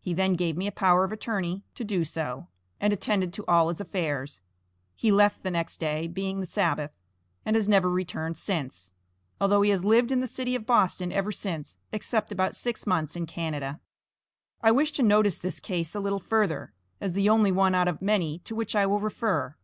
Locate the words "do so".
1.84-2.48